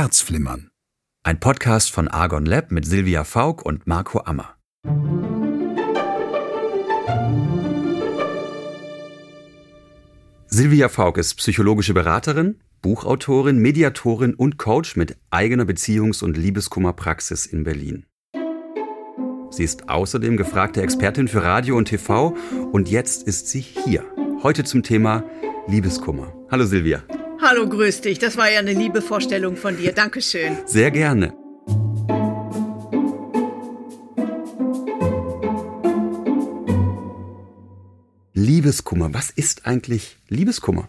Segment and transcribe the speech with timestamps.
[0.00, 0.70] Herzflimmern.
[1.24, 4.54] Ein Podcast von Argon Lab mit Silvia Faulk und Marco Ammer.
[10.46, 17.64] Silvia Faulk ist psychologische Beraterin, Buchautorin, Mediatorin und Coach mit eigener Beziehungs- und Liebeskummerpraxis in
[17.64, 18.06] Berlin.
[19.50, 22.36] Sie ist außerdem gefragte Expertin für Radio und TV
[22.70, 24.04] und jetzt ist sie hier.
[24.44, 25.24] Heute zum Thema
[25.66, 26.32] Liebeskummer.
[26.52, 27.02] Hallo Silvia.
[27.40, 28.18] Hallo, grüß dich.
[28.18, 29.92] Das war ja eine liebe Vorstellung von dir.
[29.92, 30.58] Dankeschön.
[30.66, 31.32] Sehr gerne.
[38.32, 39.14] Liebeskummer.
[39.14, 40.88] Was ist eigentlich Liebeskummer?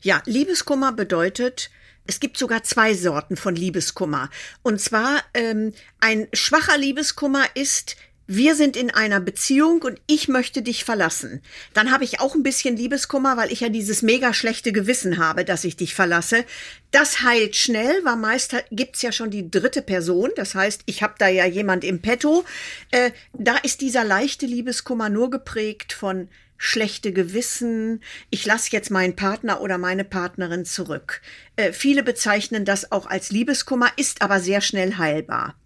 [0.00, 1.70] Ja, Liebeskummer bedeutet,
[2.06, 4.30] es gibt sogar zwei Sorten von Liebeskummer.
[4.62, 7.96] Und zwar ähm, ein schwacher Liebeskummer ist,
[8.26, 11.42] wir sind in einer Beziehung und ich möchte dich verlassen.
[11.74, 15.44] Dann habe ich auch ein bisschen Liebeskummer, weil ich ja dieses mega schlechte Gewissen habe,
[15.44, 16.44] dass ich dich verlasse.
[16.90, 20.30] Das heilt schnell, weil meist gibt's ja schon die dritte Person.
[20.36, 22.44] Das heißt, ich habe da ja jemand im Petto.
[22.90, 26.28] Äh, da ist dieser leichte Liebeskummer nur geprägt von
[26.64, 31.20] schlechte Gewissen, ich lasse jetzt meinen Partner oder meine Partnerin zurück.
[31.56, 35.56] Äh, viele bezeichnen das auch als Liebeskummer, ist aber sehr schnell heilbar.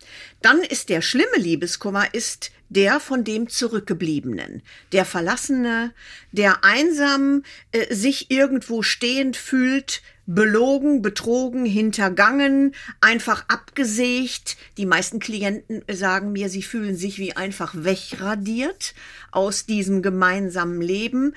[0.43, 5.95] Dann ist der schlimme Liebeskummer ist der von dem Zurückgebliebenen, der Verlassene,
[6.33, 14.59] der einsam äh, sich irgendwo stehend fühlt, belogen, betrogen, hintergangen, einfach abgesägt.
[14.77, 18.95] Die meisten Klienten sagen mir, sie fühlen sich wie einfach wegradiert
[19.33, 21.35] aus diesem gemeinsamen Leben.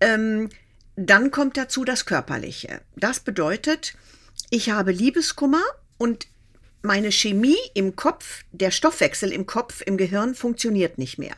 [0.00, 0.50] Ähm,
[0.96, 2.82] dann kommt dazu das Körperliche.
[2.94, 3.94] Das bedeutet,
[4.50, 5.62] ich habe Liebeskummer
[5.96, 6.26] und
[6.82, 11.36] meine Chemie im Kopf, der Stoffwechsel im Kopf, im Gehirn funktioniert nicht mehr.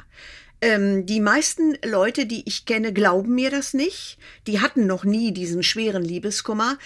[0.60, 4.18] Ähm, die meisten Leute, die ich kenne, glauben mir das nicht.
[4.46, 6.78] Die hatten noch nie diesen schweren Liebeskummer.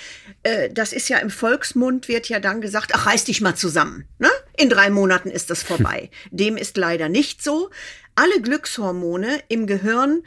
[0.43, 4.07] Äh, das ist ja im Volksmund, wird ja dann gesagt, ach, reiß dich mal zusammen.
[4.19, 4.29] Ne?
[4.59, 6.11] In drei Monaten ist das vorbei.
[6.31, 7.71] Dem ist leider nicht so.
[8.15, 10.23] Alle Glückshormone im Gehirn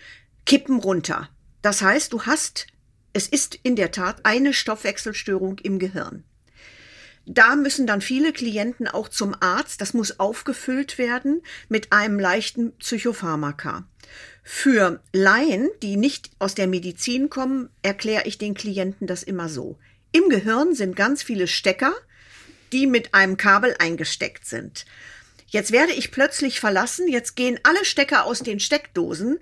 [0.45, 1.29] kippen runter.
[1.61, 2.65] Das heißt, du hast,
[3.13, 6.23] es ist in der Tat eine Stoffwechselstörung im Gehirn.
[7.25, 9.81] Da müssen dann viele Klienten auch zum Arzt.
[9.81, 13.87] Das muss aufgefüllt werden mit einem leichten Psychopharmaka.
[14.43, 19.79] Für Laien, die nicht aus der Medizin kommen, erkläre ich den Klienten das immer so.
[20.11, 21.93] Im Gehirn sind ganz viele Stecker,
[22.71, 24.85] die mit einem Kabel eingesteckt sind.
[25.47, 29.39] Jetzt werde ich plötzlich verlassen, jetzt gehen alle Stecker aus den Steckdosen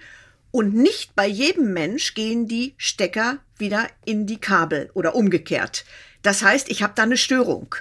[0.51, 5.85] und nicht bei jedem Mensch gehen die Stecker wieder in die Kabel oder umgekehrt.
[6.23, 7.75] Das heißt, ich habe da eine Störung.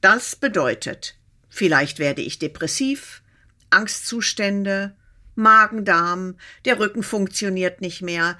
[0.00, 1.16] Das bedeutet,
[1.48, 3.22] vielleicht werde ich depressiv,
[3.70, 4.94] Angstzustände,
[5.34, 8.38] Magen-Darm, der Rücken funktioniert nicht mehr,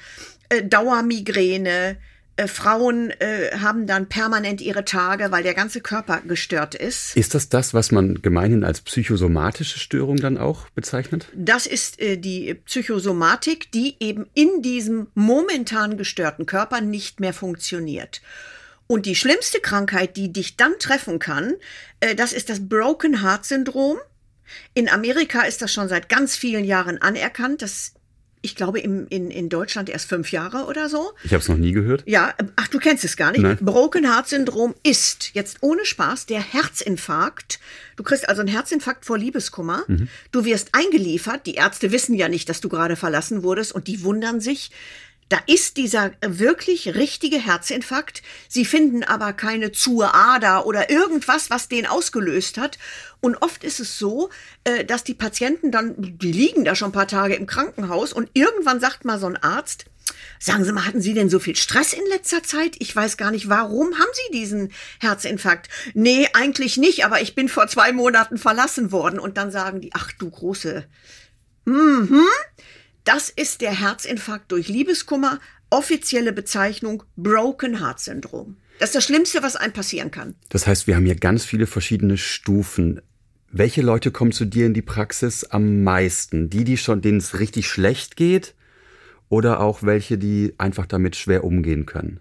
[0.48, 1.96] äh, Dauermigräne,
[2.36, 7.16] äh, Frauen äh, haben dann permanent ihre Tage, weil der ganze Körper gestört ist.
[7.16, 11.26] Ist das das, was man gemeinhin als psychosomatische Störung dann auch bezeichnet?
[11.34, 18.22] Das ist äh, die Psychosomatik, die eben in diesem momentan gestörten Körper nicht mehr funktioniert.
[18.90, 21.54] Und die schlimmste Krankheit, die dich dann treffen kann,
[22.00, 23.98] äh, das ist das Broken Heart Syndrom.
[24.74, 27.62] In Amerika ist das schon seit ganz vielen Jahren anerkannt.
[27.62, 27.94] Das
[28.42, 31.12] ich glaube, im, in, in Deutschland erst fünf Jahre oder so.
[31.22, 32.02] Ich habe es noch nie gehört.
[32.06, 33.42] Ja, ach, du kennst es gar nicht.
[33.42, 33.58] Nein.
[33.60, 37.60] Broken Heart Syndrom ist jetzt ohne Spaß der Herzinfarkt.
[37.94, 39.84] Du kriegst also einen Herzinfarkt vor Liebeskummer.
[39.86, 40.08] Mhm.
[40.32, 41.46] Du wirst eingeliefert.
[41.46, 44.72] Die Ärzte wissen ja nicht, dass du gerade verlassen wurdest und die wundern sich,
[45.30, 48.22] da ist dieser wirklich richtige Herzinfarkt.
[48.48, 52.78] Sie finden aber keine zur Ader oder irgendwas, was den ausgelöst hat.
[53.20, 54.28] Und oft ist es so,
[54.64, 58.28] äh, dass die Patienten dann, die liegen da schon ein paar Tage im Krankenhaus und
[58.34, 59.86] irgendwann sagt mal so ein Arzt,
[60.42, 62.74] Sagen Sie mal, hatten Sie denn so viel Stress in letzter Zeit?
[62.78, 65.68] Ich weiß gar nicht, warum haben Sie diesen Herzinfarkt?
[65.92, 69.18] Nee, eigentlich nicht, aber ich bin vor zwei Monaten verlassen worden.
[69.18, 70.84] Und dann sagen die, ach du große.
[71.66, 72.24] Mhm.
[73.04, 75.40] Das ist der Herzinfarkt durch Liebeskummer,
[75.70, 78.56] offizielle Bezeichnung Broken Heart Syndrom.
[78.78, 80.34] Das ist das Schlimmste, was einem passieren kann.
[80.48, 83.00] Das heißt, wir haben hier ganz viele verschiedene Stufen.
[83.52, 86.50] Welche Leute kommen zu dir in die Praxis am meisten?
[86.50, 88.54] Die, die schon, denen es richtig schlecht geht?
[89.28, 92.20] Oder auch welche, die einfach damit schwer umgehen können?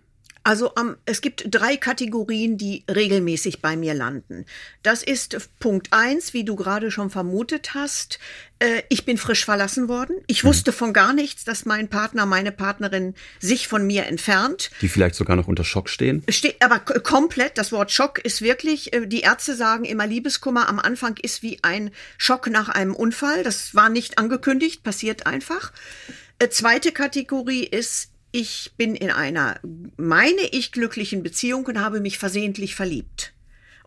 [0.50, 4.48] Also um, es gibt drei Kategorien, die regelmäßig bei mir landen.
[4.82, 8.18] Das ist Punkt eins, wie du gerade schon vermutet hast.
[8.58, 10.16] Äh, ich bin frisch verlassen worden.
[10.26, 10.48] Ich Mhm.
[10.48, 14.72] wusste von gar nichts, dass mein Partner, meine Partnerin sich von mir entfernt.
[14.82, 16.24] Die vielleicht sogar noch unter Schock stehen?
[16.30, 20.80] Steht aber komplett, das Wort Schock ist wirklich, äh, die Ärzte sagen immer, Liebeskummer am
[20.80, 23.44] Anfang ist wie ein Schock nach einem Unfall.
[23.44, 25.74] Das war nicht angekündigt, passiert einfach.
[26.40, 29.60] Äh, Zweite Kategorie ist, ich bin in einer,
[29.98, 33.34] meine ich, glücklichen Beziehung und habe mich versehentlich verliebt.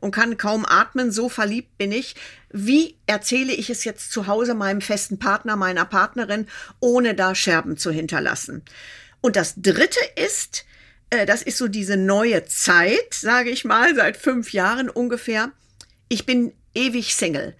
[0.00, 2.16] und kann kaum atmen, so verliebt bin ich.
[2.50, 6.48] Wie erzähle ich es jetzt zu Hause meinem festen Partner, meiner Partnerin,
[6.80, 8.62] ohne da Scherben zu hinterlassen?
[9.20, 10.64] Und das Dritte ist,
[11.10, 15.52] äh, das ist so diese neue Zeit, sage ich mal, seit fünf Jahren ungefähr.
[16.08, 17.54] Ich bin ewig Single.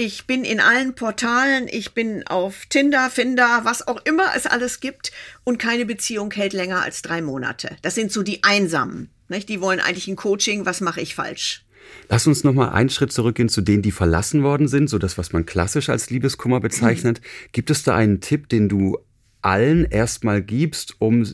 [0.00, 4.78] Ich bin in allen Portalen, ich bin auf Tinder, Finder, was auch immer es alles
[4.78, 5.10] gibt
[5.42, 7.76] und keine Beziehung hält länger als drei Monate.
[7.82, 9.10] Das sind so die Einsamen.
[9.26, 9.48] Nicht?
[9.48, 11.64] Die wollen eigentlich ein Coaching, was mache ich falsch?
[12.08, 15.18] Lass uns noch mal einen Schritt zurückgehen zu denen, die verlassen worden sind, so das,
[15.18, 17.20] was man klassisch als Liebeskummer bezeichnet.
[17.20, 17.48] Mhm.
[17.50, 18.98] Gibt es da einen Tipp, den du
[19.42, 21.26] allen erstmal gibst, um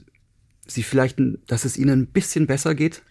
[0.67, 1.19] sie vielleicht,
[1.49, 3.03] dass es ihnen ein bisschen besser geht?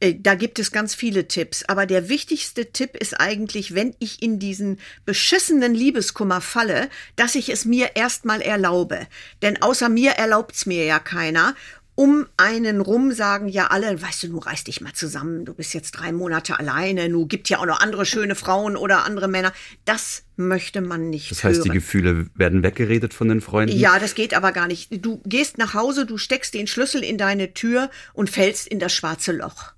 [0.00, 4.22] Äh, da gibt es ganz viele Tipps, aber der wichtigste Tipp ist eigentlich, wenn ich
[4.22, 9.06] in diesen beschissenen Liebeskummer falle, dass ich es mir erstmal erlaube.
[9.42, 11.54] Denn außer mir erlaubt's mir ja keiner.
[11.94, 15.74] Um einen rum sagen ja alle, weißt du, du reiß dich mal zusammen, du bist
[15.74, 19.52] jetzt drei Monate alleine, du gibt ja auch noch andere schöne Frauen oder andere Männer.
[19.84, 21.32] Das möchte man nicht.
[21.32, 21.64] Das heißt, hören.
[21.64, 23.76] die Gefühle werden weggeredet von den Freunden?
[23.76, 25.04] Ja, das geht aber gar nicht.
[25.04, 28.92] Du gehst nach Hause, du steckst den Schlüssel in deine Tür und fällst in das
[28.92, 29.72] schwarze Loch.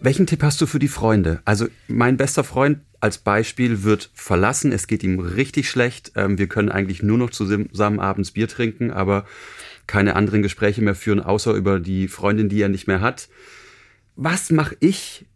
[0.00, 1.40] Welchen Tipp hast du für die Freunde?
[1.44, 6.46] Also mein bester Freund als Beispiel wird verlassen, es geht ihm richtig schlecht, ähm, wir
[6.46, 9.26] können eigentlich nur noch zusammen abends Bier trinken, aber
[9.86, 13.28] keine anderen Gespräche mehr führen, außer über die Freundin, die er nicht mehr hat.
[14.14, 15.26] Was mache ich,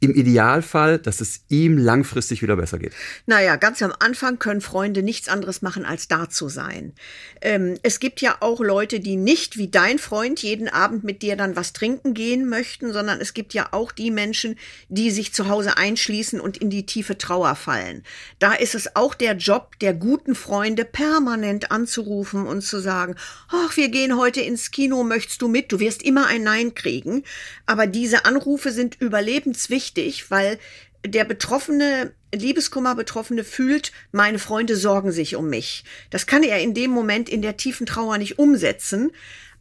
[0.00, 2.92] im Idealfall, dass es ihm langfristig wieder besser geht?
[3.26, 6.94] Naja, ganz am Anfang können Freunde nichts anderes machen, als da zu sein.
[7.42, 11.36] Ähm, es gibt ja auch Leute, die nicht wie dein Freund jeden Abend mit dir
[11.36, 14.56] dann was trinken gehen möchten, sondern es gibt ja auch die Menschen,
[14.88, 18.02] die sich zu Hause einschließen und in die tiefe Trauer fallen.
[18.38, 23.16] Da ist es auch der Job der guten Freunde, permanent anzurufen und zu sagen,
[23.50, 25.70] ach, wir gehen heute ins Kino, möchtest du mit?
[25.72, 27.22] Du wirst immer ein Nein kriegen.
[27.66, 30.58] Aber diese Anrufe sind überlebenswichtig wichtig, weil
[31.04, 35.84] der Betroffene, Liebeskummer-Betroffene fühlt, meine Freunde sorgen sich um mich.
[36.10, 39.10] Das kann er in dem Moment in der tiefen Trauer nicht umsetzen.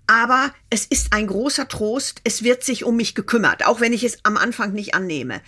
[0.05, 2.21] Aber es ist ein großer Trost.
[2.23, 5.41] Es wird sich um mich gekümmert, auch wenn ich es am Anfang nicht annehme.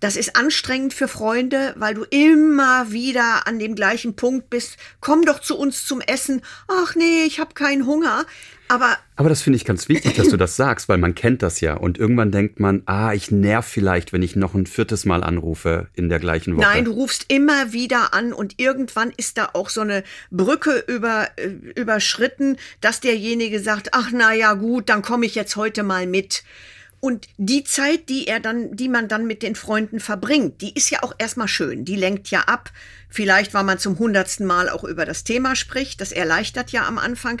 [0.00, 4.76] Das ist anstrengend für Freunde, weil du immer wieder an dem gleichen Punkt bist.
[5.00, 6.42] Komm doch zu uns zum Essen.
[6.68, 8.24] Ach nee, ich habe keinen Hunger.
[8.68, 11.60] Aber, Aber das finde ich ganz wichtig, dass du das sagst, weil man kennt das
[11.60, 11.74] ja.
[11.74, 15.88] Und irgendwann denkt man, ah, ich nerv vielleicht, wenn ich noch ein viertes Mal anrufe
[15.94, 16.66] in der gleichen Woche.
[16.66, 21.28] Nein, du rufst immer wieder an und irgendwann ist da auch so eine Brücke über,
[21.36, 26.06] äh, überschritten, dass derjenige sagt, ach na ja, gut, dann komme ich jetzt heute mal
[26.06, 26.44] mit.
[27.00, 30.90] Und die Zeit, die er dann, die man dann mit den Freunden verbringt, die ist
[30.90, 31.84] ja auch erstmal schön.
[31.84, 32.72] Die lenkt ja ab.
[33.08, 36.00] Vielleicht, weil man zum hundertsten Mal auch über das Thema spricht.
[36.00, 37.40] Das erleichtert ja am Anfang.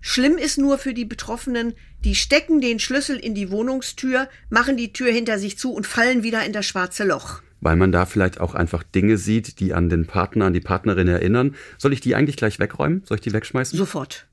[0.00, 4.92] Schlimm ist nur für die Betroffenen, die stecken den Schlüssel in die Wohnungstür, machen die
[4.92, 7.42] Tür hinter sich zu und fallen wieder in das schwarze Loch.
[7.60, 11.08] Weil man da vielleicht auch einfach Dinge sieht, die an den Partner, an die Partnerin
[11.08, 11.56] erinnern.
[11.78, 13.02] Soll ich die eigentlich gleich wegräumen?
[13.04, 13.76] Soll ich die wegschmeißen?
[13.76, 14.26] Sofort.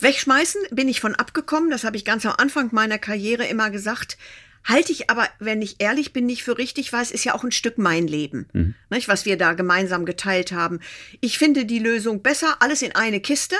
[0.00, 4.18] Wegschmeißen bin ich von abgekommen, das habe ich ganz am Anfang meiner Karriere immer gesagt.
[4.64, 7.44] Halte ich aber, wenn ich ehrlich bin, nicht für richtig, weil es ist ja auch
[7.44, 8.74] ein Stück mein Leben, mhm.
[8.90, 10.80] nicht, was wir da gemeinsam geteilt haben.
[11.20, 13.56] Ich finde die Lösung besser, alles in eine Kiste,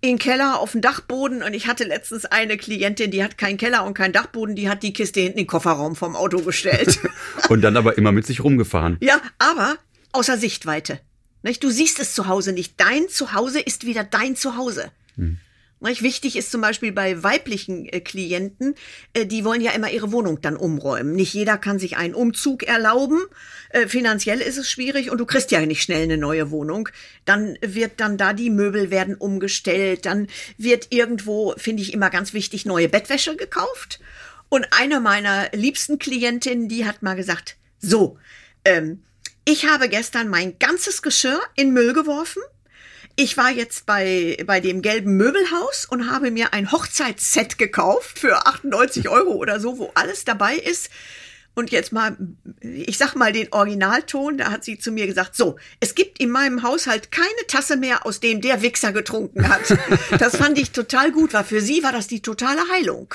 [0.00, 3.84] in Keller auf dem Dachboden und ich hatte letztens eine Klientin, die hat keinen Keller
[3.84, 6.98] und keinen Dachboden, die hat die Kiste hinten in den Kofferraum vom Auto gestellt.
[7.48, 8.96] und dann aber immer mit sich rumgefahren.
[9.00, 9.76] Ja, aber
[10.10, 10.98] außer Sichtweite.
[11.42, 11.62] Nicht?
[11.62, 12.74] Du siehst es zu Hause nicht.
[12.80, 14.90] Dein Zuhause ist wieder dein Zuhause.
[15.16, 15.38] Hm.
[15.82, 18.76] Wichtig ist zum Beispiel bei weiblichen äh, Klienten,
[19.14, 21.14] äh, die wollen ja immer ihre Wohnung dann umräumen.
[21.14, 23.18] Nicht jeder kann sich einen Umzug erlauben.
[23.70, 26.88] Äh, finanziell ist es schwierig und du kriegst ja nicht schnell eine neue Wohnung.
[27.24, 30.06] Dann wird dann da die Möbel werden umgestellt.
[30.06, 33.98] Dann wird irgendwo, finde ich immer ganz wichtig, neue Bettwäsche gekauft.
[34.48, 38.18] Und eine meiner liebsten Klientinnen, die hat mal gesagt, so,
[38.64, 39.02] ähm,
[39.44, 42.42] ich habe gestern mein ganzes Geschirr in Müll geworfen
[43.16, 48.46] ich war jetzt bei, bei dem gelben Möbelhaus und habe mir ein Hochzeitsset gekauft für
[48.46, 50.90] 98 Euro oder so, wo alles dabei ist.
[51.54, 52.16] Und jetzt mal,
[52.62, 56.30] ich sag mal den Originalton, da hat sie zu mir gesagt, so, es gibt in
[56.30, 59.60] meinem Haushalt keine Tasse mehr, aus dem der Wichser getrunken hat.
[60.18, 63.14] Das fand ich total gut, weil für sie war das die totale Heilung.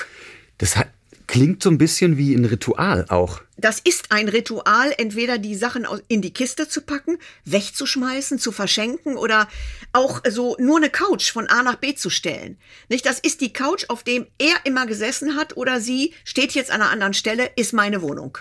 [0.58, 0.88] Das hat,
[1.28, 3.42] Klingt so ein bisschen wie ein Ritual auch.
[3.58, 9.18] Das ist ein Ritual, entweder die Sachen in die Kiste zu packen, wegzuschmeißen, zu verschenken
[9.18, 9.46] oder
[9.92, 12.56] auch so nur eine Couch von A nach B zu stellen.
[12.88, 16.70] Nicht, das ist die Couch, auf dem er immer gesessen hat oder sie steht jetzt
[16.70, 18.38] an einer anderen Stelle, ist meine Wohnung.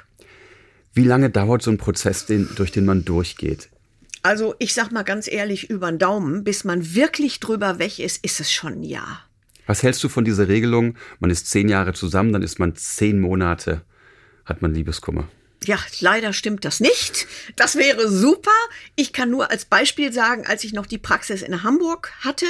[0.94, 3.68] Wie lange dauert so ein Prozess, den, durch den man durchgeht?
[4.24, 8.24] Also, ich sag mal ganz ehrlich, über den Daumen, bis man wirklich drüber weg ist,
[8.24, 9.27] ist es schon ein Jahr.
[9.68, 10.96] Was hältst du von dieser Regelung?
[11.20, 13.82] Man ist zehn Jahre zusammen, dann ist man zehn Monate,
[14.46, 15.28] hat man Liebeskummer.
[15.66, 17.28] Ja, leider stimmt das nicht.
[17.56, 18.52] Das wäre super.
[18.96, 22.46] Ich kann nur als Beispiel sagen, als ich noch die Praxis in Hamburg hatte,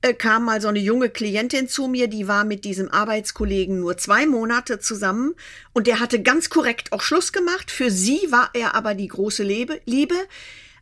[0.00, 3.98] äh, kam mal so eine junge Klientin zu mir, die war mit diesem Arbeitskollegen nur
[3.98, 5.34] zwei Monate zusammen
[5.72, 7.70] und der hatte ganz korrekt auch Schluss gemacht.
[7.70, 9.80] Für sie war er aber die große Liebe.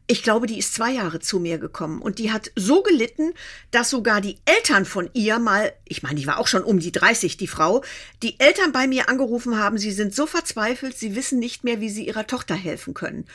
[0.07, 3.33] Ich glaube, die ist zwei Jahre zu mir gekommen und die hat so gelitten,
[3.71, 6.93] dass sogar die Eltern von ihr mal, ich meine, die war auch schon um die
[6.93, 7.83] 30, die Frau,
[8.23, 11.89] die Eltern bei mir angerufen haben, sie sind so verzweifelt, sie wissen nicht mehr, wie
[11.89, 13.27] sie ihrer Tochter helfen können.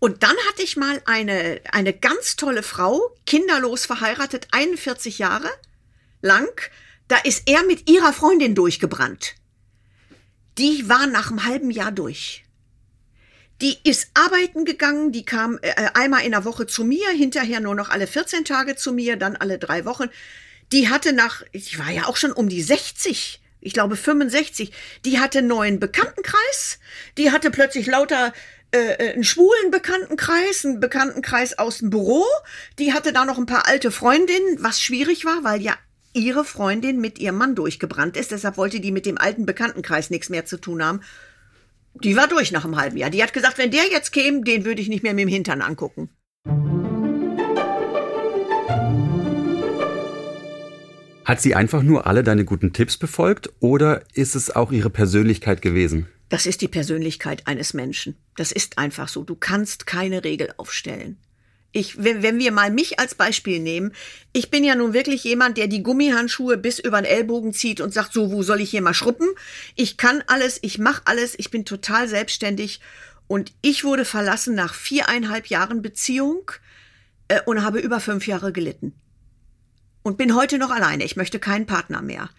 [0.00, 5.48] Und dann hatte ich mal eine, eine ganz tolle Frau, kinderlos verheiratet, 41 Jahre
[6.22, 6.50] lang,
[7.06, 9.36] da ist er mit ihrer Freundin durchgebrannt.
[10.58, 12.45] Die war nach einem halben Jahr durch.
[13.62, 17.60] Die ist arbeiten gegangen, die kam äh, äh, einmal in der Woche zu mir, hinterher
[17.60, 20.08] nur noch alle 14 Tage zu mir, dann alle drei Wochen.
[20.72, 24.72] Die hatte nach, ich war ja auch schon um die 60, ich glaube 65,
[25.04, 26.78] die hatte einen neuen Bekanntenkreis,
[27.16, 28.32] die hatte plötzlich lauter
[28.72, 32.24] äh, äh, einen schwulen Bekanntenkreis, einen Bekanntenkreis aus dem Büro,
[32.78, 35.76] die hatte da noch ein paar alte Freundinnen, was schwierig war, weil ja
[36.12, 40.28] ihre Freundin mit ihrem Mann durchgebrannt ist, deshalb wollte die mit dem alten Bekanntenkreis nichts
[40.28, 41.00] mehr zu tun haben.
[42.04, 43.10] Die war durch nach einem halben Jahr.
[43.10, 45.62] Die hat gesagt, wenn der jetzt käme, den würde ich nicht mehr mit dem Hintern
[45.62, 46.10] angucken.
[51.24, 55.60] Hat sie einfach nur alle deine guten Tipps befolgt oder ist es auch ihre Persönlichkeit
[55.60, 56.06] gewesen?
[56.28, 58.16] Das ist die Persönlichkeit eines Menschen.
[58.36, 59.24] Das ist einfach so.
[59.24, 61.18] Du kannst keine Regel aufstellen.
[61.72, 63.92] Ich, wenn, wenn wir mal mich als Beispiel nehmen,
[64.32, 67.92] ich bin ja nun wirklich jemand, der die Gummihandschuhe bis über den Ellbogen zieht und
[67.92, 69.28] sagt, so, wo soll ich hier mal schruppen?
[69.74, 72.80] Ich kann alles, ich mache alles, ich bin total selbstständig
[73.26, 76.50] und ich wurde verlassen nach viereinhalb Jahren Beziehung
[77.28, 78.94] äh, und habe über fünf Jahre gelitten.
[80.02, 81.04] Und bin heute noch alleine.
[81.04, 82.30] Ich möchte keinen Partner mehr.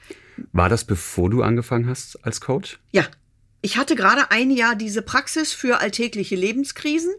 [0.53, 2.79] War das bevor du angefangen hast als Coach?
[2.91, 3.03] Ja.
[3.61, 7.11] Ich hatte gerade ein Jahr diese Praxis für alltägliche Lebenskrisen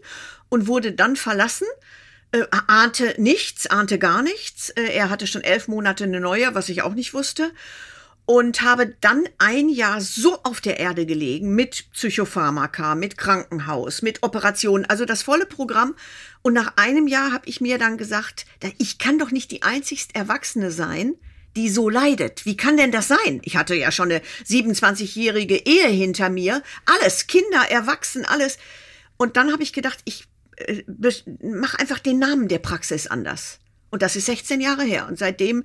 [0.49, 1.67] und wurde dann verlassen
[2.33, 4.71] äh, ahnte nichts, ahnte gar nichts.
[4.71, 7.53] Äh, er hatte schon elf Monate eine neue, was ich auch nicht wusste.
[8.27, 14.23] Und habe dann ein Jahr so auf der Erde gelegen mit Psychopharmaka, mit Krankenhaus, mit
[14.23, 15.95] Operationen, also das volle Programm.
[16.43, 18.45] Und nach einem Jahr habe ich mir dann gesagt,
[18.77, 21.15] ich kann doch nicht die einzigst Erwachsene sein,
[21.57, 22.45] die so leidet.
[22.45, 23.41] Wie kann denn das sein?
[23.45, 26.63] Ich hatte ja schon eine 27-jährige Ehe hinter mir.
[26.85, 28.59] Alles, Kinder, Erwachsen, alles.
[29.17, 30.29] Und dann habe ich gedacht, ich
[31.41, 33.61] mach einfach den Namen der Praxis anders.
[33.91, 35.07] Und das ist 16 Jahre her.
[35.09, 35.65] Und seitdem,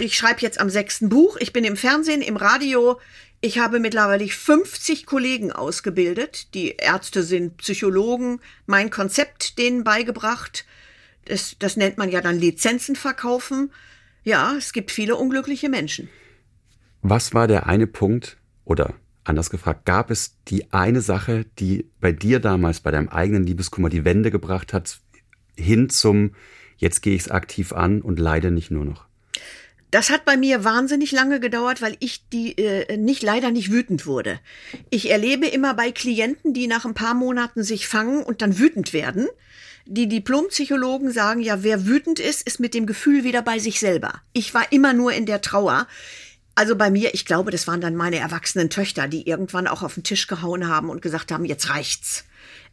[0.00, 2.98] ich schreibe jetzt am sechsten Buch, ich bin im Fernsehen, im Radio,
[3.40, 6.54] ich habe mittlerweile 50 Kollegen ausgebildet.
[6.54, 10.64] Die Ärzte sind Psychologen, mein Konzept denen beigebracht.
[11.24, 13.70] Das, das nennt man ja dann Lizenzen verkaufen.
[14.24, 16.08] Ja, es gibt viele unglückliche Menschen.
[17.02, 18.94] Was war der eine Punkt oder
[19.28, 23.90] Anders gefragt, gab es die eine Sache, die bei dir damals, bei deinem eigenen Liebeskummer,
[23.90, 25.00] die Wende gebracht hat,
[25.54, 26.34] hin zum,
[26.78, 29.04] jetzt gehe ich es aktiv an und leide nicht nur noch?
[29.90, 34.06] Das hat bei mir wahnsinnig lange gedauert, weil ich die äh, nicht leider nicht wütend
[34.06, 34.40] wurde.
[34.88, 38.94] Ich erlebe immer bei Klienten, die nach ein paar Monaten sich fangen und dann wütend
[38.94, 39.28] werden.
[39.84, 44.22] Die Diplompsychologen sagen ja, wer wütend ist, ist mit dem Gefühl wieder bei sich selber.
[44.32, 45.86] Ich war immer nur in der Trauer.
[46.58, 49.94] Also bei mir, ich glaube, das waren dann meine erwachsenen Töchter, die irgendwann auch auf
[49.94, 52.24] den Tisch gehauen haben und gesagt haben, jetzt reicht's.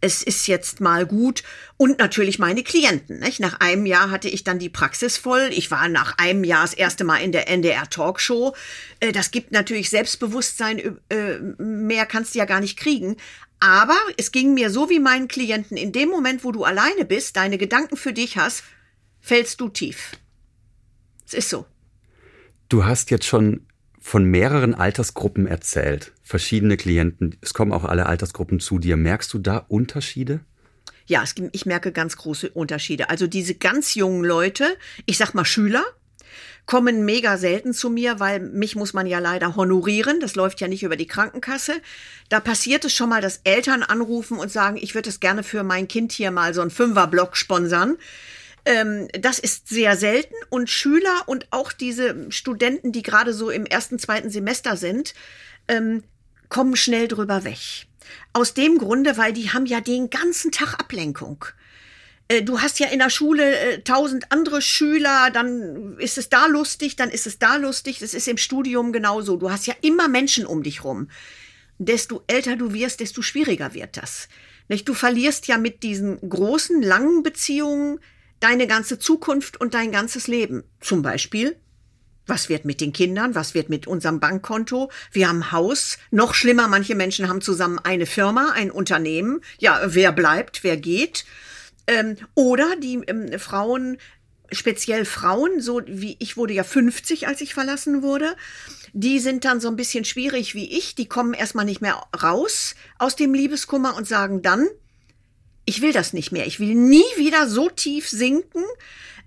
[0.01, 1.44] Es ist jetzt mal gut.
[1.77, 3.20] Und natürlich meine Klienten.
[3.20, 3.39] Nicht?
[3.39, 5.51] Nach einem Jahr hatte ich dann die Praxis voll.
[5.51, 8.56] Ich war nach einem Jahr das erste Mal in der NDR Talkshow.
[9.01, 10.98] Äh, das gibt natürlich Selbstbewusstsein.
[11.10, 13.18] Äh, mehr kannst du ja gar nicht kriegen.
[13.60, 15.77] Aber es ging mir so wie meinen Klienten.
[15.77, 18.63] In dem Moment, wo du alleine bist, deine Gedanken für dich hast,
[19.22, 20.13] fällst du tief.
[21.27, 21.68] Es ist so.
[22.68, 23.62] Du hast jetzt schon
[24.06, 26.12] von mehreren Altersgruppen erzählt.
[26.22, 27.38] Verschiedene Klienten.
[27.42, 28.98] Es kommen auch alle Altersgruppen zu dir.
[28.98, 30.42] Merkst du da Unterschiede?
[31.08, 33.10] Ja, es, ich merke ganz große Unterschiede.
[33.10, 35.84] Also diese ganz jungen Leute, ich sag mal Schüler,
[36.68, 40.20] kommen mega selten zu mir, weil mich muss man ja leider honorieren.
[40.20, 41.74] Das läuft ja nicht über die Krankenkasse.
[42.30, 45.64] Da passiert es schon mal, dass Eltern anrufen und sagen, ich würde es gerne für
[45.64, 47.98] mein Kind hier mal so einen Fünferblock sponsern.
[48.65, 53.65] Ähm, das ist sehr selten und Schüler und auch diese Studenten, die gerade so im
[53.65, 55.13] ersten, zweiten Semester sind,
[55.67, 56.03] ähm,
[56.50, 57.88] kommen schnell drüber weg.
[58.34, 61.45] Aus dem Grunde, weil die haben ja den ganzen Tag Ablenkung.
[62.27, 66.48] Äh, du hast ja in der Schule äh, tausend andere Schüler, dann ist es da
[66.48, 68.00] lustig, dann ist es da lustig.
[68.00, 69.38] Das ist im Studium genauso.
[69.38, 71.10] Du hast ja immer Menschen um dich rum.
[71.77, 74.27] Desto älter du wirst, desto schwieriger wird das.
[74.86, 78.00] Du verlierst ja mit diesen großen, langen Beziehungen
[78.39, 80.63] deine ganze Zukunft und dein ganzes Leben.
[80.80, 81.58] Zum Beispiel
[82.27, 83.36] Was wird mit den Kindern?
[83.36, 84.89] Was wird mit unserem Bankkonto?
[85.12, 86.00] Wir haben Haus.
[86.10, 89.42] Noch schlimmer, manche Menschen haben zusammen eine Firma, ein Unternehmen.
[89.60, 91.25] Ja, wer bleibt, wer geht?
[91.88, 93.98] Ähm, oder die ähm, Frauen,
[94.51, 98.36] speziell Frauen, so wie ich wurde ja 50, als ich verlassen wurde,
[98.94, 100.96] die sind dann so ein bisschen schwierig wie ich.
[100.96, 104.68] Die kommen erstmal nicht mehr raus aus dem Liebeskummer und sagen dann,
[105.65, 106.45] ich will das nicht mehr.
[106.45, 108.63] Ich will nie wieder so tief sinken.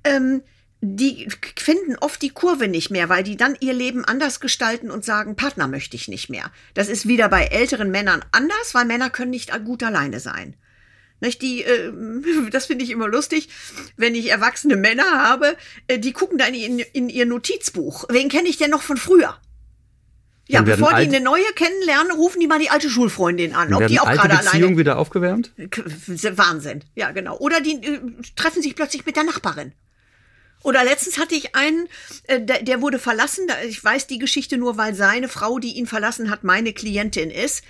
[0.05, 0.43] Ähm,
[0.81, 5.05] die finden oft die Kurve nicht mehr, weil die dann ihr Leben anders gestalten und
[5.05, 6.53] sagen, Partner möchte ich nicht mehr.
[6.75, 10.55] Das ist wieder bei älteren Männern anders, weil Männer können nicht gut alleine sein.
[11.21, 11.93] Nicht die, äh,
[12.51, 13.49] das finde ich immer lustig,
[13.97, 15.57] wenn ich erwachsene Männer habe,
[15.89, 18.05] äh, die gucken dann in, in ihr Notizbuch.
[18.09, 19.37] Wen kenne ich denn noch von früher?
[20.49, 24.01] Ja, bevor die eine neue kennenlernen, rufen die mal die alte Schulfreundin an, ob die
[24.01, 24.45] auch gerade alleine.
[24.45, 25.53] Beziehung wieder aufgewärmt?
[25.57, 27.37] Wahnsinn, ja genau.
[27.37, 28.01] Oder die äh,
[28.35, 29.73] treffen sich plötzlich mit der Nachbarin.
[30.63, 31.87] Oder letztens hatte ich einen,
[32.25, 33.47] äh, der, der wurde verlassen.
[33.69, 37.63] Ich weiß die Geschichte nur, weil seine Frau, die ihn verlassen hat, meine Klientin ist.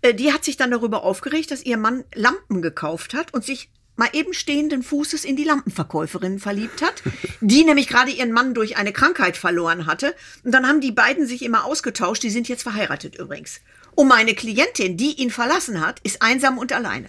[0.00, 3.68] Äh, die hat sich dann darüber aufgeregt, dass ihr Mann Lampen gekauft hat und sich
[3.96, 7.02] mal eben stehenden Fußes in die Lampenverkäuferin verliebt hat,
[7.40, 10.14] die nämlich gerade ihren Mann durch eine Krankheit verloren hatte.
[10.44, 12.22] Und dann haben die beiden sich immer ausgetauscht.
[12.22, 13.60] Die sind jetzt verheiratet übrigens.
[13.94, 17.08] Und meine Klientin, die ihn verlassen hat, ist einsam und alleine.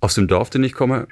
[0.00, 1.06] Aus dem Dorf, den ich komme,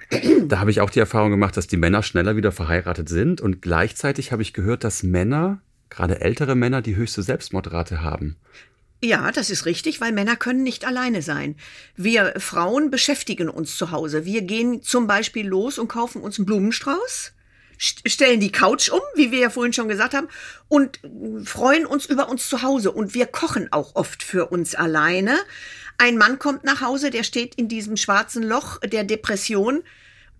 [0.46, 3.40] da habe ich auch die Erfahrung gemacht, dass die Männer schneller wieder verheiratet sind.
[3.40, 5.60] Und gleichzeitig habe ich gehört, dass Männer,
[5.90, 8.36] gerade ältere Männer, die höchste Selbstmordrate haben.
[9.02, 11.56] Ja, das ist richtig, weil Männer können nicht alleine sein.
[11.96, 14.26] Wir Frauen beschäftigen uns zu Hause.
[14.26, 17.32] Wir gehen zum Beispiel los und kaufen uns einen Blumenstrauß,
[17.78, 20.28] stellen die Couch um, wie wir ja vorhin schon gesagt haben,
[20.68, 21.00] und
[21.44, 22.92] freuen uns über uns zu Hause.
[22.92, 25.38] Und wir kochen auch oft für uns alleine.
[25.96, 29.82] Ein Mann kommt nach Hause, der steht in diesem schwarzen Loch der Depression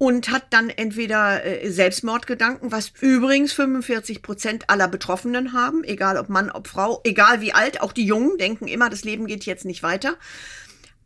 [0.01, 6.31] und hat dann entweder äh, Selbstmordgedanken, was übrigens 45 Prozent aller Betroffenen haben, egal ob
[6.31, 9.67] Mann, ob Frau, egal wie alt, auch die Jungen denken immer, das Leben geht jetzt
[9.67, 10.15] nicht weiter.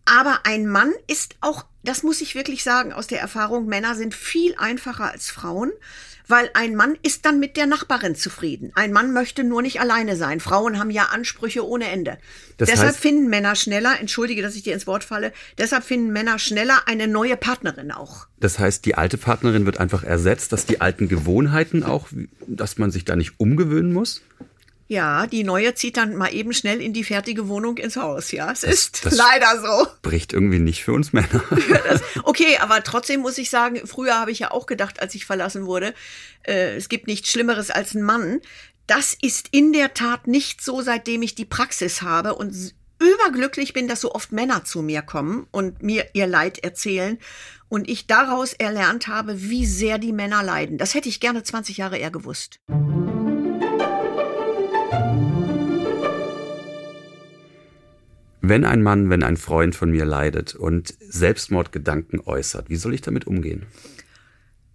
[0.04, 4.14] Aber ein Mann ist auch, das muss ich wirklich sagen aus der Erfahrung, Männer sind
[4.14, 5.72] viel einfacher als Frauen
[6.28, 8.72] weil ein Mann ist dann mit der Nachbarin zufrieden.
[8.74, 10.40] Ein Mann möchte nur nicht alleine sein.
[10.40, 12.18] Frauen haben ja Ansprüche ohne Ende.
[12.56, 16.12] Das deshalb heißt, finden Männer schneller, entschuldige, dass ich dir ins Wort falle, deshalb finden
[16.12, 18.26] Männer schneller eine neue Partnerin auch.
[18.38, 22.08] Das heißt, die alte Partnerin wird einfach ersetzt, dass die alten Gewohnheiten auch,
[22.46, 24.22] dass man sich da nicht umgewöhnen muss?
[24.86, 28.32] Ja, die neue zieht dann mal eben schnell in die fertige Wohnung ins Haus.
[28.32, 29.88] Ja, es das, ist das leider so.
[30.02, 31.42] Bricht irgendwie nicht für uns Männer.
[31.88, 35.24] das, okay, aber trotzdem muss ich sagen, früher habe ich ja auch gedacht, als ich
[35.24, 35.94] verlassen wurde,
[36.42, 38.40] äh, es gibt nichts Schlimmeres als ein Mann.
[38.86, 42.54] Das ist in der Tat nicht so, seitdem ich die Praxis habe und
[43.00, 47.18] überglücklich bin, dass so oft Männer zu mir kommen und mir ihr Leid erzählen
[47.68, 50.76] und ich daraus erlernt habe, wie sehr die Männer leiden.
[50.76, 52.60] Das hätte ich gerne 20 Jahre eher gewusst.
[58.46, 63.00] Wenn ein Mann, wenn ein Freund von mir leidet und Selbstmordgedanken äußert, wie soll ich
[63.00, 63.62] damit umgehen?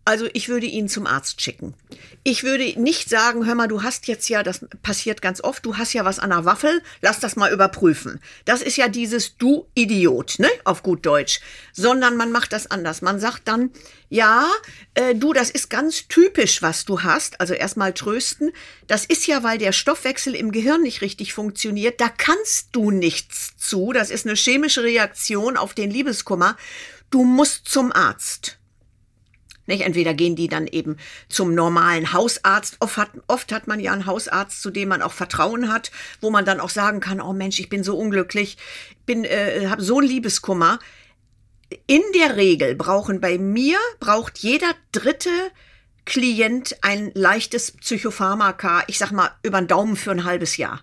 [0.10, 1.76] Also ich würde ihn zum Arzt schicken.
[2.24, 5.78] Ich würde nicht sagen, hör mal, du hast jetzt ja, das passiert ganz oft, du
[5.78, 8.20] hast ja was an der Waffel, lass das mal überprüfen.
[8.44, 11.42] Das ist ja dieses Du Idiot, ne, auf gut Deutsch.
[11.74, 13.04] Sondern man macht das anders.
[13.04, 13.70] Man sagt dann,
[14.10, 14.50] ja,
[14.96, 17.40] äh, du, das ist ganz typisch, was du hast.
[17.40, 18.52] Also erstmal trösten.
[18.88, 22.02] Das ist ja, weil der Stoffwechsel im Gehirn nicht richtig funktioniert.
[22.02, 23.94] Da kannst du nichts zu.
[23.94, 26.58] Das ist eine chemische Reaktion auf den Liebeskummer.
[27.12, 28.59] Du musst zum Arzt.
[29.70, 29.84] Nicht?
[29.84, 30.98] Entweder gehen die dann eben
[31.30, 32.78] zum normalen Hausarzt.
[32.80, 36.32] Oft hat, oft hat man ja einen Hausarzt, zu dem man auch Vertrauen hat, wo
[36.32, 38.58] man dann auch sagen kann, oh Mensch, ich bin so unglücklich,
[39.06, 40.80] bin, äh, habe so Liebeskummer.
[41.86, 45.30] In der Regel brauchen bei mir, braucht jeder dritte
[46.06, 50.82] Klient ein leichtes Psychopharmaka, ich sag mal, über den Daumen für ein halbes Jahr.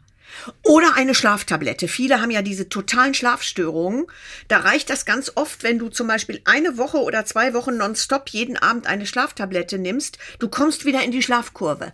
[0.62, 1.89] Oder eine Schlaftablette.
[1.89, 4.07] Viele haben ja diese totalen Schlafstörungen.
[4.49, 8.29] Da reicht das ganz oft, wenn du zum Beispiel eine Woche oder zwei Wochen nonstop
[8.31, 10.19] jeden Abend eine Schlaftablette nimmst.
[10.39, 11.93] Du kommst wieder in die Schlafkurve.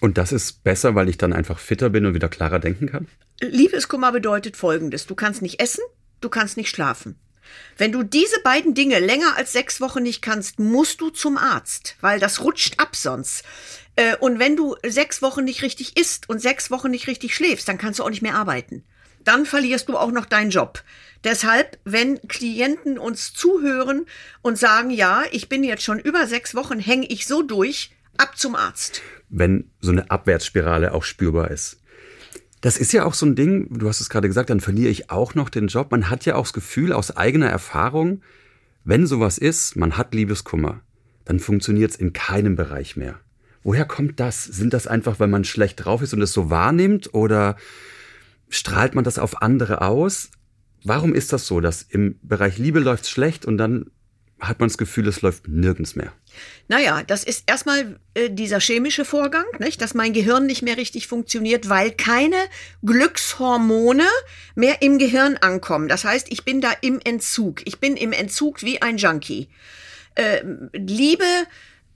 [0.00, 3.06] Und das ist besser, weil ich dann einfach fitter bin und wieder klarer denken kann?
[3.40, 5.06] Liebeskummer bedeutet Folgendes.
[5.06, 5.84] Du kannst nicht essen,
[6.20, 7.16] du kannst nicht schlafen.
[7.76, 11.96] Wenn du diese beiden Dinge länger als sechs Wochen nicht kannst, musst du zum Arzt,
[12.00, 13.44] weil das rutscht ab sonst.
[13.96, 17.68] Äh, und wenn du sechs Wochen nicht richtig isst und sechs Wochen nicht richtig schläfst,
[17.68, 18.84] dann kannst du auch nicht mehr arbeiten.
[19.24, 20.82] Dann verlierst du auch noch deinen Job.
[21.24, 24.06] Deshalb, wenn Klienten uns zuhören
[24.42, 28.36] und sagen, ja, ich bin jetzt schon über sechs Wochen, hänge ich so durch, ab
[28.36, 29.02] zum Arzt.
[29.28, 31.81] Wenn so eine Abwärtsspirale auch spürbar ist.
[32.62, 35.10] Das ist ja auch so ein Ding, du hast es gerade gesagt, dann verliere ich
[35.10, 35.90] auch noch den Job.
[35.90, 38.22] Man hat ja auch das Gefühl aus eigener Erfahrung,
[38.84, 40.80] wenn sowas ist, man hat Liebeskummer,
[41.26, 43.20] dann funktioniert es in keinem Bereich mehr
[43.62, 44.44] Woher kommt das?
[44.44, 47.56] Sind das einfach, weil man schlecht drauf ist und es so wahrnimmt oder
[48.48, 50.30] strahlt man das auf andere aus?
[50.84, 53.90] Warum ist das so, dass im Bereich Liebe läuft es schlecht und dann
[54.42, 56.12] hat man das Gefühl, es läuft nirgends mehr?
[56.66, 59.80] Naja, das ist erstmal äh, dieser chemische Vorgang, nicht?
[59.80, 62.36] dass mein Gehirn nicht mehr richtig funktioniert, weil keine
[62.82, 64.06] Glückshormone
[64.56, 65.88] mehr im Gehirn ankommen.
[65.88, 67.64] Das heißt, ich bin da im Entzug.
[67.66, 69.48] Ich bin im Entzug wie ein Junkie.
[70.16, 71.24] Äh, Liebe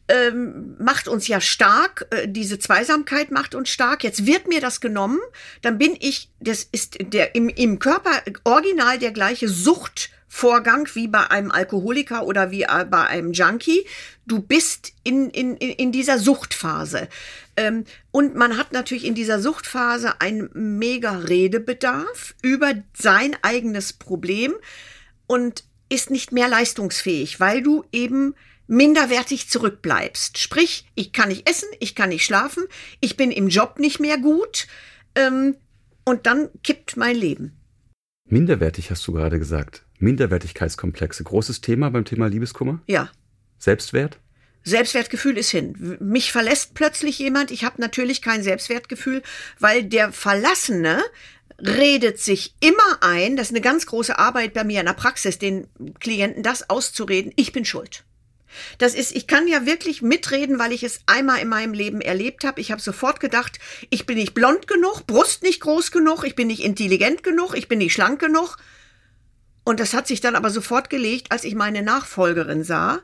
[0.09, 4.05] ähm, macht uns ja stark, äh, diese Zweisamkeit macht uns stark.
[4.05, 5.19] Jetzt wird mir das genommen,
[5.63, 9.49] dann bin ich, das ist der im, im Körper original der gleiche
[10.29, 13.87] Suchtvorgang wie bei einem Alkoholiker oder wie äh, bei einem Junkie.
[14.27, 17.09] Du bist in, in, in dieser Suchtphase.
[17.57, 24.55] Ähm, und man hat natürlich in dieser Suchtphase einen mega Redebedarf über sein eigenes Problem
[25.27, 28.35] und ist nicht mehr leistungsfähig, weil du eben
[28.67, 30.39] minderwertig zurückbleibst.
[30.39, 32.65] Sprich, ich kann nicht essen, ich kann nicht schlafen,
[33.01, 34.67] ich bin im Job nicht mehr gut
[35.15, 35.57] ähm,
[36.05, 37.57] und dann kippt mein Leben.
[38.29, 39.86] Minderwertig hast du gerade gesagt.
[39.99, 41.25] Minderwertigkeitskomplexe.
[41.25, 42.81] Großes Thema beim Thema Liebeskummer?
[42.87, 43.11] Ja.
[43.59, 44.19] Selbstwert?
[44.65, 45.97] Selbstwertgefühl ist hin.
[46.01, 47.51] Mich verlässt plötzlich jemand.
[47.53, 49.23] Ich habe natürlich kein Selbstwertgefühl,
[49.61, 51.03] weil der Verlassene
[51.59, 55.39] redet sich immer ein, das ist eine ganz große Arbeit bei mir in der Praxis,
[55.39, 55.69] den
[56.01, 58.05] Klienten das auszureden, ich bin schuld.
[58.79, 62.45] Das ist, ich kann ja wirklich mitreden, weil ich es einmal in meinem Leben erlebt
[62.45, 62.61] habe.
[62.61, 63.59] Ich habe sofort gedacht,
[63.91, 67.69] ich bin nicht blond genug, Brust nicht groß genug, ich bin nicht intelligent genug, ich
[67.69, 68.57] bin nicht schlank genug.
[69.67, 73.01] Und das hat sich dann aber sofort gelegt, als ich meine Nachfolgerin sah.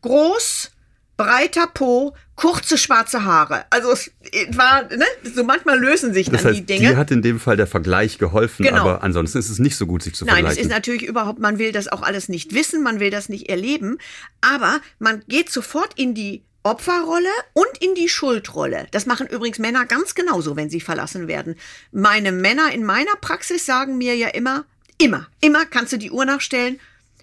[0.00, 0.70] Groß,
[1.18, 3.66] breiter Po, kurze schwarze Haare.
[3.68, 4.10] Also es
[4.56, 6.88] war, ne, so manchmal lösen sich das dann heißt, die Dinge.
[6.88, 8.80] Dir hat in dem Fall der Vergleich geholfen, genau.
[8.80, 10.56] aber ansonsten ist es nicht so gut, sich zu Nein, vergleichen.
[10.56, 13.28] Nein, es ist natürlich überhaupt, man will das auch alles nicht wissen, man will das
[13.28, 13.98] nicht erleben,
[14.40, 18.86] aber man geht sofort in die Opferrolle und in die Schuldrolle.
[18.90, 21.56] Das machen übrigens Männer ganz genauso, wenn sie verlassen werden.
[21.92, 24.64] Meine Männer in meiner Praxis sagen mir ja immer,
[24.98, 26.80] immer, immer kannst du die Uhr nachstellen,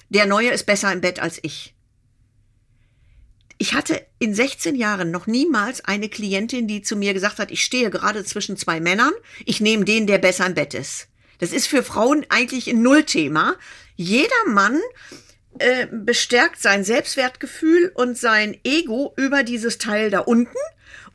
[0.09, 1.73] der Neue ist besser im Bett als ich.
[3.57, 7.63] Ich hatte in 16 Jahren noch niemals eine Klientin, die zu mir gesagt hat, ich
[7.63, 9.13] stehe gerade zwischen zwei Männern,
[9.45, 11.07] ich nehme den, der besser im Bett ist.
[11.39, 13.55] Das ist für Frauen eigentlich ein Nullthema.
[13.95, 14.79] Jeder Mann
[15.59, 20.57] äh, bestärkt sein Selbstwertgefühl und sein Ego über dieses Teil da unten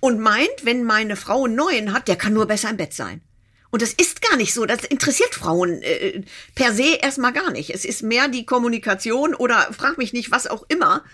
[0.00, 3.20] und meint, wenn meine Frau einen neuen hat, der kann nur besser im Bett sein.
[3.70, 4.64] Und das ist gar nicht so.
[4.64, 6.22] Das interessiert Frauen äh,
[6.54, 7.70] per se erstmal gar nicht.
[7.70, 11.04] Es ist mehr die Kommunikation oder frag mich nicht, was auch immer.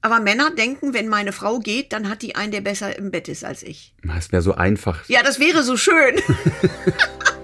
[0.00, 3.28] Aber Männer denken, wenn meine Frau geht, dann hat die einen, der besser im Bett
[3.28, 3.94] ist als ich.
[4.04, 5.08] Das wäre so einfach.
[5.08, 6.16] Ja, das wäre so schön.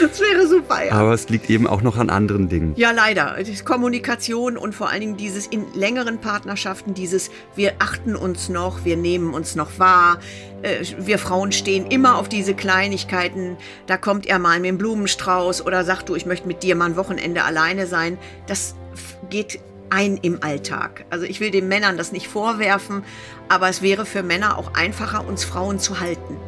[0.00, 0.92] das wäre super, ja.
[0.92, 2.74] Aber es liegt eben auch noch an anderen Dingen.
[2.76, 3.36] Ja, leider.
[3.64, 8.96] Kommunikation und vor allen Dingen dieses in längeren Partnerschaften, dieses wir achten uns noch, wir
[8.96, 10.18] nehmen uns noch wahr.
[10.62, 13.56] Äh, wir Frauen stehen immer auf diese Kleinigkeiten.
[13.86, 16.86] Da kommt er mal mit dem Blumenstrauß oder sagt du, ich möchte mit dir mal
[16.86, 18.18] ein Wochenende alleine sein.
[18.46, 18.74] Das
[19.30, 19.60] geht
[19.92, 21.04] ein im Alltag.
[21.10, 23.04] Also ich will den Männern das nicht vorwerfen,
[23.48, 26.38] aber es wäre für Männer auch einfacher, uns Frauen zu halten.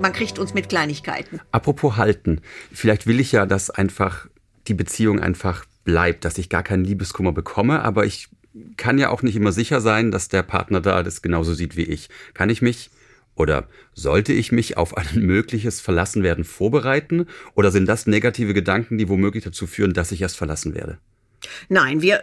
[0.00, 1.40] Man kriegt uns mit Kleinigkeiten.
[1.50, 4.26] Apropos halten, vielleicht will ich ja, dass einfach
[4.68, 8.28] die Beziehung einfach bleibt, dass ich gar keinen Liebeskummer bekomme, aber ich
[8.76, 11.84] kann ja auch nicht immer sicher sein, dass der Partner da das genauso sieht wie
[11.84, 12.10] ich.
[12.34, 12.90] Kann ich mich
[13.34, 17.26] oder sollte ich mich auf ein mögliches Verlassenwerden vorbereiten?
[17.54, 20.98] Oder sind das negative Gedanken, die womöglich dazu führen, dass ich erst verlassen werde?
[21.68, 22.22] Nein, wir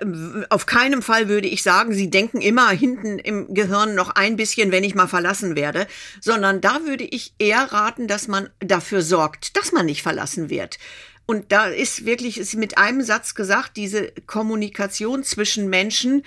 [0.49, 4.71] auf keinem Fall würde ich sagen, Sie denken immer hinten im Gehirn noch ein bisschen,
[4.71, 5.88] wenn ich mal verlassen werde,
[6.21, 10.77] sondern da würde ich eher raten, dass man dafür sorgt, dass man nicht verlassen wird.
[11.30, 16.23] Und da ist wirklich ist mit einem Satz gesagt, diese Kommunikation zwischen Menschen,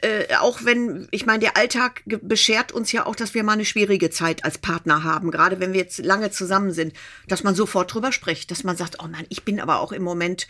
[0.00, 3.64] äh, auch wenn, ich meine, der Alltag beschert uns ja auch, dass wir mal eine
[3.64, 6.94] schwierige Zeit als Partner haben, gerade wenn wir jetzt lange zusammen sind,
[7.26, 10.04] dass man sofort drüber spricht, dass man sagt, oh Mann, ich bin aber auch im
[10.04, 10.46] Moment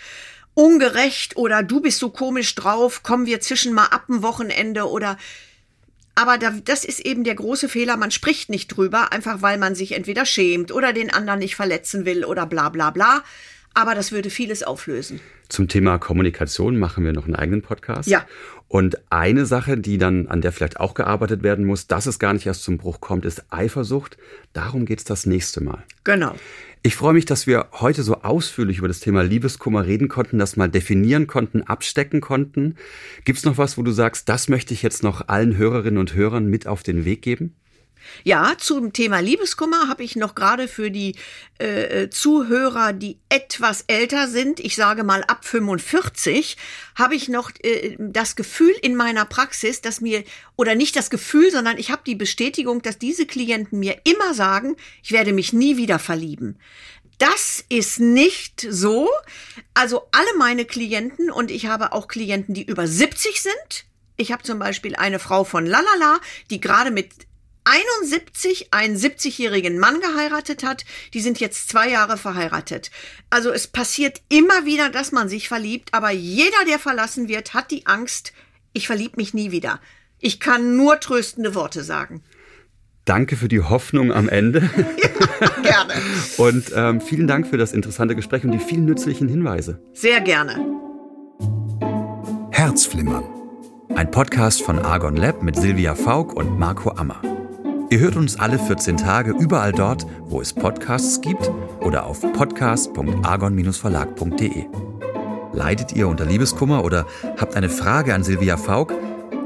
[0.54, 5.18] ungerecht oder du bist so komisch drauf, kommen wir zwischen mal ab ein Wochenende oder
[6.16, 9.74] aber da, das ist eben der große Fehler, man spricht nicht drüber, einfach weil man
[9.74, 13.24] sich entweder schämt oder den anderen nicht verletzen will oder bla bla bla.
[13.76, 15.18] Aber das würde vieles auflösen.
[15.48, 18.08] Zum Thema Kommunikation machen wir noch einen eigenen Podcast.
[18.08, 18.24] Ja.
[18.68, 22.32] Und eine Sache, die dann, an der vielleicht auch gearbeitet werden muss, dass es gar
[22.32, 24.16] nicht erst zum Bruch kommt, ist Eifersucht.
[24.52, 25.82] Darum geht's das nächste Mal.
[26.04, 26.36] Genau.
[26.86, 30.58] Ich freue mich, dass wir heute so ausführlich über das Thema Liebeskummer reden konnten, das
[30.58, 32.74] mal definieren konnten, abstecken konnten.
[33.24, 36.44] Gibt's noch was, wo du sagst, das möchte ich jetzt noch allen Hörerinnen und Hörern
[36.44, 37.54] mit auf den Weg geben?
[38.22, 41.16] Ja, zum Thema Liebeskummer habe ich noch gerade für die
[41.58, 46.56] äh, Zuhörer, die etwas älter sind, ich sage mal ab 45,
[46.94, 50.24] habe ich noch äh, das Gefühl in meiner Praxis, dass mir,
[50.56, 54.76] oder nicht das Gefühl, sondern ich habe die Bestätigung, dass diese Klienten mir immer sagen,
[55.02, 56.58] ich werde mich nie wieder verlieben.
[57.18, 59.08] Das ist nicht so.
[59.72, 63.86] Also alle meine Klienten und ich habe auch Klienten, die über 70 sind.
[64.16, 66.18] Ich habe zum Beispiel eine Frau von Lalala,
[66.50, 67.10] die gerade mit
[67.64, 70.84] 71 einen 70-jährigen Mann geheiratet hat.
[71.14, 72.90] Die sind jetzt zwei Jahre verheiratet.
[73.30, 77.70] Also es passiert immer wieder, dass man sich verliebt, aber jeder, der verlassen wird, hat
[77.70, 78.32] die Angst,
[78.72, 79.80] ich verlieb mich nie wieder.
[80.18, 82.22] Ich kann nur tröstende Worte sagen.
[83.04, 84.68] Danke für die Hoffnung am Ende.
[85.40, 85.94] Ja, gerne.
[86.38, 89.82] und ähm, vielen Dank für das interessante Gespräch und die vielen nützlichen Hinweise.
[89.92, 90.58] Sehr gerne.
[92.50, 93.24] Herzflimmern.
[93.94, 97.20] Ein Podcast von Argon Lab mit Silvia Faulk und Marco Ammer.
[97.94, 101.48] Ihr hört uns alle 14 Tage überall dort, wo es Podcasts gibt
[101.80, 104.64] oder auf podcast.argon-verlag.de.
[105.52, 108.92] Leidet ihr unter Liebeskummer oder habt eine Frage an Silvia Faulk?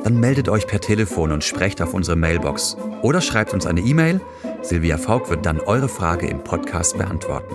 [0.02, 4.22] Dann meldet euch per Telefon und sprecht auf unsere Mailbox oder schreibt uns eine E-Mail.
[4.62, 7.54] Silvia Faulk wird dann eure Frage im Podcast beantworten.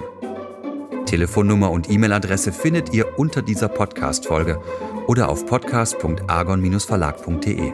[1.08, 4.62] Telefonnummer und E-Mail-Adresse findet ihr unter dieser Podcast-Folge
[5.08, 7.74] oder auf podcast.argon-verlag.de.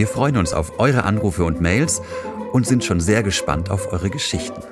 [0.00, 2.00] Wir freuen uns auf eure Anrufe und Mails
[2.52, 4.62] und sind schon sehr gespannt auf eure Geschichten.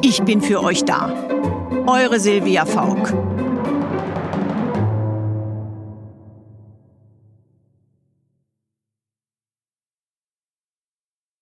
[0.00, 1.12] Ich bin für euch da.
[1.88, 3.12] Eure Silvia Faulk.